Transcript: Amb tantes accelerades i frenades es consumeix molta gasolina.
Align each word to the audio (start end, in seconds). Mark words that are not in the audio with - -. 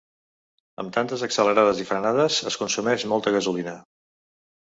Amb 0.83 0.93
tantes 0.95 1.25
accelerades 1.27 1.83
i 1.83 1.85
frenades 1.89 2.39
es 2.53 2.59
consumeix 2.63 3.05
molta 3.13 3.35
gasolina. 3.39 3.77